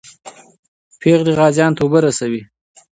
[1.01, 2.41] پېغلې غازیانو ته اوبه رسوي.